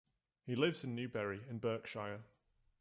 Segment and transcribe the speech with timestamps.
[0.47, 2.23] He lives in Newbury in Berkshire.